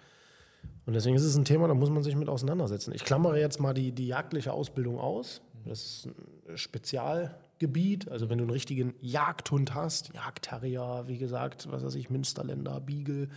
[0.85, 2.93] Und deswegen ist es ein Thema, da muss man sich mit auseinandersetzen.
[2.93, 5.41] Ich klammere jetzt mal die, die jagdliche Ausbildung aus.
[5.65, 6.07] Das ist
[6.49, 8.09] ein Spezialgebiet.
[8.09, 13.29] Also wenn du einen richtigen Jagdhund hast, Jagdterrier, wie gesagt, was weiß ich, Münsterländer, Beagle.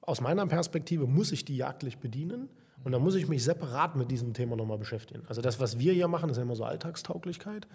[0.00, 2.48] Aus meiner Perspektive muss ich die jagdlich bedienen.
[2.84, 5.24] Und da muss ich mich separat mit diesem Thema nochmal beschäftigen.
[5.28, 7.68] Also das, was wir hier machen, ist ja immer so Alltagstauglichkeit.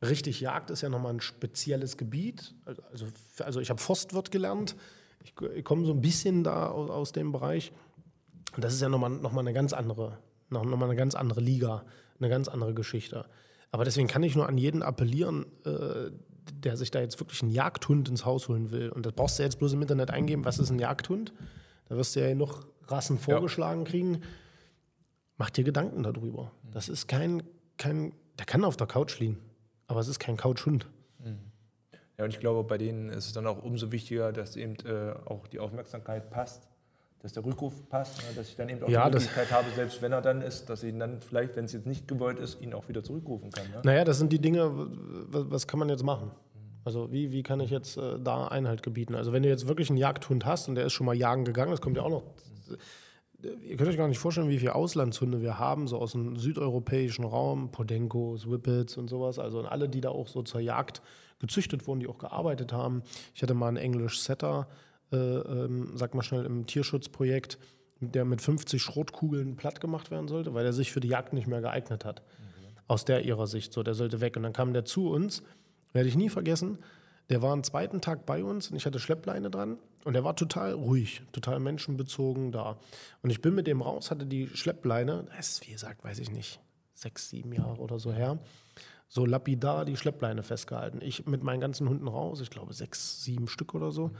[0.00, 2.54] Richtig Jagd ist ja nochmal ein spezielles Gebiet.
[2.64, 3.06] Also,
[3.44, 4.76] also ich habe Forstwirt gelernt.
[5.24, 7.72] Ich, ich komme so ein bisschen da aus, aus dem Bereich.
[8.54, 10.18] Und das ist ja nochmal noch mal eine ganz andere,
[10.50, 11.84] noch, noch mal eine ganz andere Liga,
[12.18, 13.26] eine ganz andere Geschichte.
[13.70, 16.10] Aber deswegen kann ich nur an jeden appellieren, äh,
[16.52, 18.90] der sich da jetzt wirklich einen Jagdhund ins Haus holen will.
[18.90, 21.32] Und das brauchst du jetzt bloß im Internet eingeben, was ist ein Jagdhund?
[21.88, 24.22] Da wirst du ja noch Rassen vorgeschlagen kriegen.
[25.36, 26.52] Mach dir Gedanken darüber.
[26.70, 27.42] Das ist kein,
[27.76, 29.38] kein, der kann auf der Couch liegen,
[29.88, 30.86] aber es ist kein Couchhund.
[32.16, 35.14] Ja, und ich glaube, bei denen ist es dann auch umso wichtiger, dass eben äh,
[35.24, 36.68] auch die Aufmerksamkeit passt,
[37.20, 40.02] dass der Rückruf passt, ne, dass ich dann eben auch Ja, die Möglichkeit habe, selbst
[40.02, 42.60] wenn er dann ist, dass ich ihn dann vielleicht, wenn es jetzt nicht gewollt ist,
[42.60, 43.68] ihn auch wieder zurückrufen kann.
[43.70, 43.80] Ne?
[43.84, 44.70] Naja, das sind die Dinge,
[45.28, 46.30] was kann man jetzt machen?
[46.84, 49.14] Also wie, wie kann ich jetzt äh, da Einhalt gebieten?
[49.14, 51.70] Also wenn du jetzt wirklich einen Jagdhund hast und der ist schon mal jagen gegangen,
[51.70, 52.22] das kommt ja auch noch.
[53.40, 57.24] Ihr könnt euch gar nicht vorstellen, wie viele Auslandshunde wir haben, so aus dem südeuropäischen
[57.24, 59.38] Raum, Podenkos, Whippets und sowas.
[59.38, 61.02] Also alle, die da auch so zur Jagd
[61.38, 63.02] gezüchtet wurden, die auch gearbeitet haben.
[63.34, 64.68] Ich hatte mal einen English Setter,
[65.12, 67.58] äh, ähm, sag mal schnell, im Tierschutzprojekt,
[68.00, 71.46] der mit 50 Schrotkugeln platt gemacht werden sollte, weil er sich für die Jagd nicht
[71.46, 72.22] mehr geeignet hat.
[72.88, 74.36] Aus der ihrer Sicht, so, der sollte weg.
[74.36, 75.44] Und dann kam der zu uns,
[75.92, 76.78] werde ich nie vergessen,
[77.30, 80.34] der war am zweiten Tag bei uns und ich hatte Schleppleine dran und der war
[80.34, 82.78] total ruhig, total menschenbezogen da.
[83.22, 86.30] Und ich bin mit dem raus, hatte die Schleppleine, das ist wie gesagt, weiß ich
[86.30, 86.60] nicht,
[86.94, 88.38] sechs, sieben Jahre oder so her,
[89.08, 91.00] so lapidar die Schleppleine festgehalten.
[91.02, 94.10] Ich mit meinen ganzen Hunden raus, ich glaube sechs, sieben Stück oder so.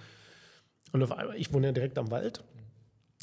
[0.93, 2.45] Und auf einmal, ich wohne ja direkt am Wald,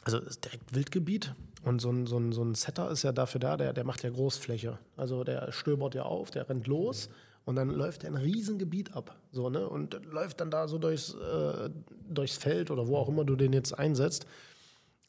[0.04, 1.36] also ist direkt Wildgebiet.
[1.64, 4.04] Und so ein, so, ein, so ein Setter ist ja dafür da, der, der macht
[4.04, 4.78] ja Großfläche.
[4.96, 7.10] Also der stöbert ja auf, der rennt los
[7.46, 9.16] und dann läuft er ein Riesengebiet ab.
[9.32, 9.70] So, ne?
[9.70, 11.70] Und läuft dann da so durchs, äh,
[12.10, 14.26] durchs Feld oder wo auch immer du den jetzt einsetzt.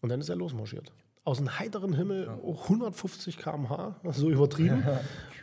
[0.02, 0.92] Und dann ist er losmarschiert.
[1.24, 4.84] Aus dem heiteren Himmel, oh, 150 km/h, so übertrieben.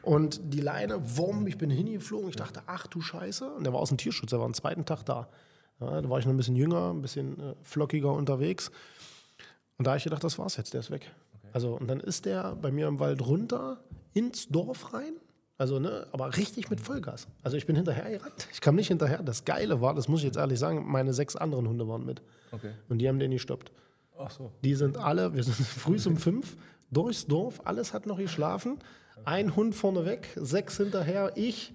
[0.03, 2.29] Und die Leine, wumm, ich bin hingeflogen.
[2.29, 3.49] Ich dachte, ach du Scheiße.
[3.53, 5.27] Und der war aus dem Tierschutz, der war am zweiten Tag da.
[5.79, 8.71] Ja, da war ich noch ein bisschen jünger, ein bisschen äh, flockiger unterwegs.
[9.77, 11.11] Und da habe ich gedacht, das war's jetzt, der ist weg.
[11.51, 13.79] Also, und dann ist der bei mir im Wald runter
[14.13, 15.13] ins Dorf rein.
[15.63, 17.25] Also, ne, aber richtig mit Vollgas.
[17.41, 18.49] Also, ich bin hinterher gerannt.
[18.51, 19.23] Ich kam nicht hinterher.
[19.23, 22.21] Das Geile war, das muss ich jetzt ehrlich sagen, meine sechs anderen Hunde waren mit.
[22.51, 22.71] Okay.
[22.89, 23.71] Und die haben den gestoppt.
[24.19, 24.51] Ach so.
[24.61, 26.57] Die sind alle, wir sind früh um fünf
[26.91, 28.77] durchs Dorf, alles hat noch geschlafen.
[29.23, 31.71] Ein Hund vorneweg, sechs hinterher, ich.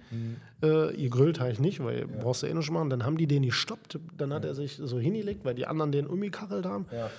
[0.61, 2.91] Äh, ihr grölt ich nicht, weil brauchst du eh nicht machen.
[2.91, 6.05] Dann haben die den gestoppt, dann hat er sich so hingelegt, weil die anderen den
[6.05, 6.85] umgekachelt haben.
[6.91, 7.09] Ja.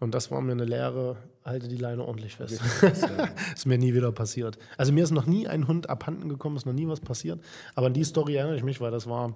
[0.00, 2.60] Und das war mir eine Lehre, halte die Leine ordentlich fest.
[3.54, 4.58] ist mir nie wieder passiert.
[4.76, 7.40] Also mir ist noch nie ein Hund abhanden gekommen, ist noch nie was passiert.
[7.74, 9.34] Aber an die Story erinnere ich mich, weil das war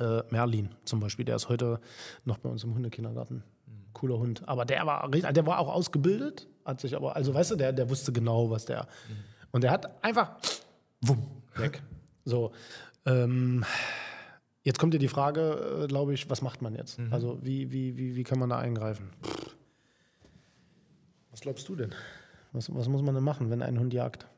[0.00, 1.24] äh, Merlin zum Beispiel.
[1.24, 1.80] Der ist heute
[2.24, 3.44] noch bei uns im Hundekindergarten.
[3.92, 4.42] Cooler Hund.
[4.48, 7.72] Aber der war, richtig- der war auch ausgebildet, hat sich aber, also weißt du, der,
[7.72, 8.88] der wusste genau, was der.
[9.52, 10.32] Und der hat einfach
[11.00, 11.24] wumm,
[11.56, 11.80] weg.
[12.24, 12.50] So.
[13.06, 13.64] Ähm,
[14.64, 16.98] jetzt kommt dir die Frage, äh, glaube ich, was macht man jetzt?
[17.12, 19.10] Also wie, wie, wie, wie kann man da eingreifen?
[21.34, 21.92] Was glaubst du denn?
[22.52, 24.28] Was, was muss man denn machen, wenn ein Hund jagt?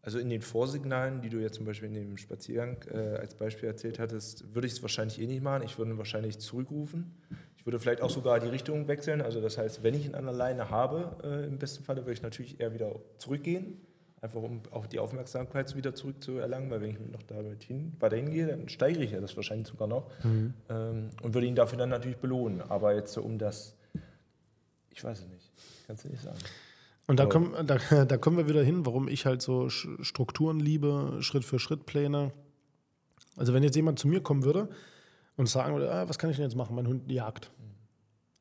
[0.00, 3.68] Also in den Vorsignalen, die du jetzt zum Beispiel in dem Spaziergang äh, als Beispiel
[3.68, 5.64] erzählt hattest, würde ich es wahrscheinlich eh nicht machen.
[5.64, 7.16] Ich würde wahrscheinlich zurückrufen.
[7.56, 9.20] Ich würde vielleicht auch sogar die Richtung wechseln.
[9.20, 12.12] Also das heißt, wenn ich ihn an der Leine habe, äh, im besten Falle würde
[12.12, 13.80] ich natürlich eher wieder zurückgehen.
[14.20, 18.46] Einfach um auch die Aufmerksamkeit wieder zurückzuerlangen, weil wenn ich noch damit hin, weiterhin gehe,
[18.46, 22.16] dann steigere ich ja das wahrscheinlich sogar noch ähm, und würde ihn dafür dann natürlich
[22.16, 22.62] belohnen.
[22.62, 23.76] Aber jetzt so um das,
[24.90, 25.50] ich weiß es nicht,
[25.86, 26.38] kannst du nicht sagen.
[27.06, 31.18] Und da, kommen, da, da kommen wir wieder hin, warum ich halt so Strukturen liebe,
[31.20, 32.32] Schritt für Schritt Pläne.
[33.36, 34.70] Also wenn jetzt jemand zu mir kommen würde
[35.36, 37.50] und sagen würde, ah, was kann ich denn jetzt machen, mein Hund jagt,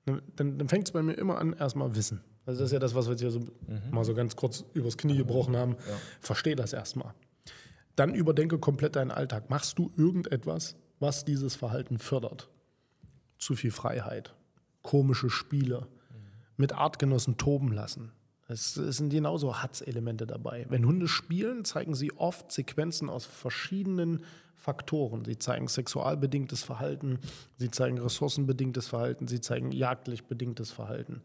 [0.05, 2.21] Ne, dann, dann fängt es bei mir immer an, erstmal Wissen.
[2.45, 3.41] Also das ist ja das, was wir jetzt hier so
[3.91, 5.75] mal so ganz kurz übers Knie gebrochen haben.
[6.19, 7.13] Verstehe das erstmal.
[7.95, 9.49] Dann überdenke komplett deinen Alltag.
[9.49, 12.49] Machst du irgendetwas, was dieses Verhalten fördert?
[13.37, 14.33] Zu viel Freiheit,
[14.81, 15.87] komische Spiele,
[16.57, 18.11] mit Artgenossen toben lassen.
[18.47, 20.65] Es, es sind genauso Hatz-Elemente dabei.
[20.69, 24.23] Wenn Hunde spielen, zeigen sie oft Sequenzen aus verschiedenen
[24.55, 25.25] Faktoren.
[25.25, 27.19] Sie zeigen sexualbedingtes Verhalten,
[27.57, 31.21] sie zeigen ressourcenbedingtes Verhalten, sie zeigen jagdlich bedingtes Verhalten.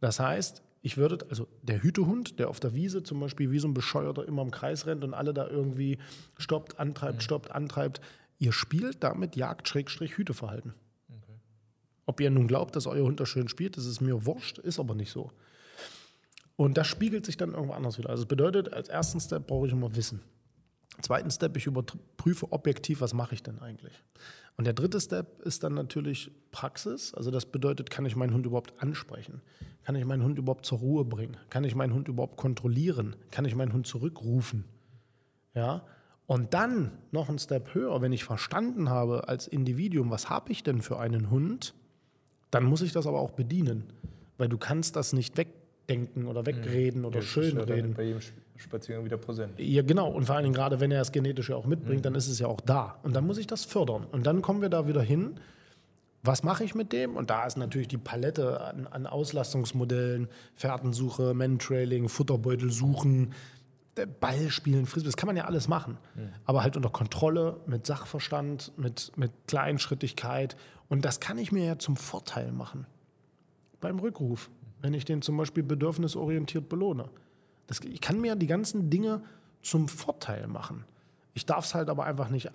[0.00, 3.66] Das heißt, ich würde, also der Hütehund, der auf der Wiese zum Beispiel wie so
[3.66, 5.98] ein Bescheuerter immer im Kreis rennt und alle da irgendwie
[6.38, 8.00] stoppt, antreibt, stoppt, antreibt,
[8.38, 10.74] ihr spielt damit Jagd-Hüteverhalten.
[12.04, 14.78] Ob ihr nun glaubt, dass euer Hund das schön spielt, das ist mir wurscht, ist
[14.78, 15.32] aber nicht so.
[16.54, 18.10] Und das spiegelt sich dann irgendwo anders wieder.
[18.10, 20.22] Also es bedeutet, als ersten Step brauche ich immer Wissen.
[21.02, 23.92] Zweiten Step, ich überprüfe objektiv, was mache ich denn eigentlich?
[24.56, 27.12] Und der dritte Step ist dann natürlich Praxis.
[27.14, 29.42] Also das bedeutet, kann ich meinen Hund überhaupt ansprechen?
[29.84, 31.36] Kann ich meinen Hund überhaupt zur Ruhe bringen?
[31.50, 33.16] Kann ich meinen Hund überhaupt kontrollieren?
[33.30, 34.64] Kann ich meinen Hund zurückrufen?
[35.54, 35.84] Ja.
[36.26, 40.62] Und dann noch einen Step höher, wenn ich verstanden habe als Individuum, was habe ich
[40.62, 41.74] denn für einen Hund,
[42.50, 43.92] dann muss ich das aber auch bedienen.
[44.38, 45.36] Weil du kannst das nicht
[45.88, 47.94] wegdenken oder wegreden oder Ja, das ist ja schönreden.
[47.94, 49.52] Bei jedem Sp- Spaziergang wieder präsent.
[49.58, 50.10] Ja, genau.
[50.10, 52.02] Und vor allen Dingen gerade, wenn er es genetisch ja auch mitbringt, Mhm.
[52.02, 52.98] dann ist es ja auch da.
[53.02, 54.04] Und dann muss ich das fördern.
[54.10, 55.38] Und dann kommen wir da wieder hin.
[56.22, 57.16] Was mache ich mit dem?
[57.16, 63.32] Und da ist natürlich die Palette an, an Auslastungsmodellen, Fährtensuche, Mentrailing, Futterbeutel suchen,
[63.96, 65.98] der Ball spielen, Frisbee, das kann man ja alles machen.
[66.16, 66.28] Mhm.
[66.46, 70.56] Aber halt unter Kontrolle, mit Sachverstand, mit, mit Kleinschrittigkeit.
[70.88, 72.86] Und das kann ich mir ja zum Vorteil machen.
[73.80, 74.50] Beim Rückruf,
[74.82, 77.08] wenn ich den zum Beispiel bedürfnisorientiert belohne.
[77.66, 79.22] Das, ich kann mir die ganzen Dinge
[79.62, 80.84] zum Vorteil machen.
[81.34, 82.50] Ich darf es halt aber einfach nicht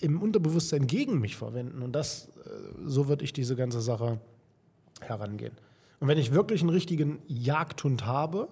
[0.00, 1.82] im Unterbewusstsein gegen mich verwenden.
[1.82, 2.50] Und das, äh,
[2.84, 4.20] so würde ich diese ganze Sache
[5.00, 5.54] herangehen.
[6.00, 8.48] Und wenn ich wirklich einen richtigen Jagdhund habe,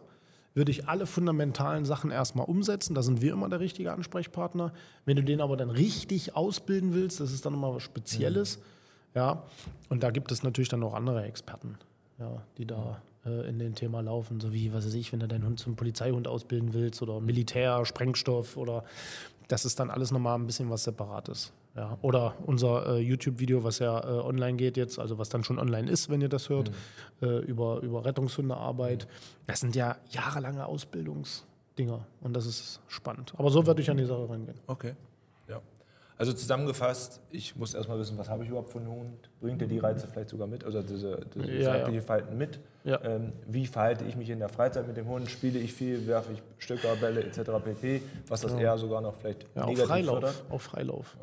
[0.55, 2.95] würde ich alle fundamentalen Sachen erstmal umsetzen.
[2.95, 4.73] Da sind wir immer der richtige Ansprechpartner.
[5.05, 8.59] Wenn du den aber dann richtig ausbilden willst, das ist dann immer was Spezielles.
[9.15, 9.45] Ja,
[9.89, 11.79] und da gibt es natürlich dann auch andere Experten,
[12.23, 15.29] ja, die da äh, in dem Thema laufen, so wie, was weiß ich, wenn du
[15.29, 18.85] deinen Hund zum Polizeihund ausbilden willst oder Militär, Sprengstoff oder
[19.49, 21.53] das ist dann alles nochmal ein bisschen was Separates.
[21.75, 21.99] Ja.
[22.03, 25.91] Oder unser äh, YouTube-Video, was ja äh, online geht jetzt, also was dann schon online
[25.91, 26.71] ist, wenn ihr das hört,
[27.23, 29.09] äh, über, über Rettungshundearbeit.
[29.47, 33.33] Das sind ja jahrelange Ausbildungsdinger und das ist spannend.
[33.37, 34.61] Aber so würde ich an die Sache rangehen.
[34.67, 34.95] Okay.
[36.23, 39.29] Also zusammengefasst, ich muss erstmal wissen, was habe ich überhaupt für einen Hund?
[39.41, 42.01] Bringt er die Reize vielleicht sogar mit, also diese, diese Ja, zeitliche ja.
[42.05, 42.61] Verhalten mit?
[42.85, 43.03] Ja.
[43.03, 45.29] Ähm, wie verhalte ich mich in der Freizeit mit dem Hund?
[45.29, 47.51] Spiele ich viel, werfe ich Stöcker, Bälle etc.
[47.65, 50.13] pp, was das eher sogar noch vielleicht Ja, auch negativ Freilauf.
[50.21, 50.45] fördert?
[50.49, 51.17] Auch Freilauf.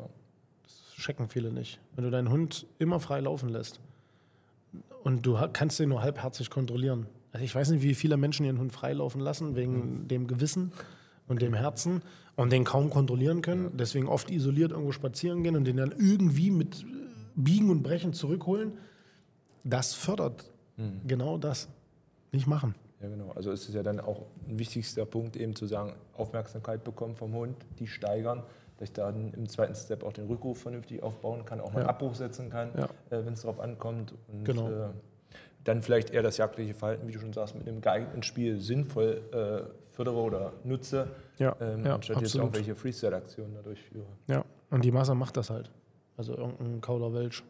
[0.64, 1.80] Das checken viele nicht.
[1.96, 3.80] Wenn du deinen Hund immer frei laufen lässt
[5.02, 7.06] und du kannst den nur halbherzig kontrollieren.
[7.32, 10.72] Also ich weiß nicht, wie viele Menschen ihren Hund freilaufen lassen, wegen dem Gewissen
[11.30, 12.02] und dem Herzen
[12.36, 16.50] und den kaum kontrollieren können, deswegen oft isoliert irgendwo spazieren gehen und den dann irgendwie
[16.50, 16.84] mit äh,
[17.36, 18.72] Biegen und Brechen zurückholen.
[19.64, 20.50] das fördert
[21.06, 21.68] genau das.
[22.32, 22.74] Nicht machen.
[23.02, 23.32] Ja, genau.
[23.34, 27.32] Also ist es ja dann auch ein wichtigster Punkt, eben zu sagen, Aufmerksamkeit bekommen vom
[27.34, 28.42] Hund, die steigern,
[28.78, 31.86] dass ich dann im zweiten Step auch den Rückruf vernünftig aufbauen kann, auch mal Ja.
[31.86, 32.84] einen Abbruch setzen kann, Ja.
[33.10, 34.14] äh, wenn es darauf ankommt.
[34.32, 34.70] Und Genau.
[34.70, 34.88] äh,
[35.64, 39.22] dann vielleicht eher das jagdliche Verhalten, wie du schon sagst, mit einem geeigneten Spiel sinnvoll
[39.32, 42.46] äh, fördere oder nutze, Ja, ähm, ja anstatt jetzt absolut.
[42.46, 44.06] irgendwelche Freestyle-Aktionen da durchführe.
[44.26, 45.70] Ja, und die Masse macht das halt.
[46.16, 47.44] Also irgendein Kauderwelsch.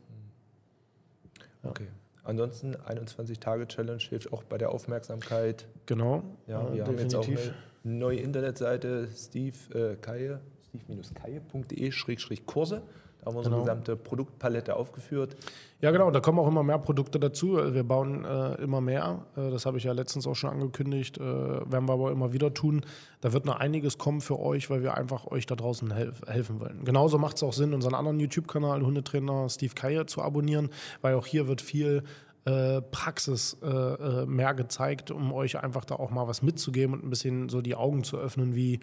[1.63, 1.89] Okay.
[2.25, 5.67] Ansonsten 21-Tage-Challenge hilft auch bei der Aufmerksamkeit.
[5.87, 6.23] Genau.
[6.47, 12.83] Ja, äh, wir haben jetzt auch eine neue Internetseite, Steve äh, Kaye, steve-kaye.de-kurse.
[13.21, 13.65] Da haben wir unsere Genau.
[13.65, 15.37] gesamte Produktpalette aufgeführt.
[15.83, 17.57] Ja, genau, da kommen auch immer mehr Produkte dazu.
[17.73, 19.27] Wir bauen äh, immer mehr.
[19.37, 21.19] Äh, das habe ich ja letztens auch schon angekündigt.
[21.19, 22.83] Äh, werden wir aber immer wieder tun.
[23.21, 26.61] Da wird noch einiges kommen für euch, weil wir einfach euch da draußen helf helfen
[26.61, 26.85] wollen.
[26.85, 30.71] Genauso macht es auch Sinn, unseren anderen YouTube-Kanal Hundetrainer Steve Kaye zu abonnieren,
[31.03, 32.05] weil auch hier wird viel
[32.47, 37.11] äh, Praxis äh, mehr gezeigt, um euch einfach da auch mal was mitzugeben und ein
[37.11, 38.81] bisschen so die Augen zu öffnen, wie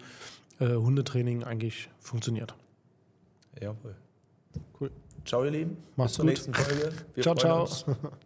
[0.60, 2.56] Hundetraining eigentlich funktioniert.
[3.60, 3.94] Jawohl.
[5.28, 5.76] Ciao, ihr Lieben.
[5.96, 6.30] Macht's Bis zur gut.
[6.30, 6.92] nächsten Folge.
[7.14, 7.60] Wir ciao, ciao.
[7.62, 7.84] uns.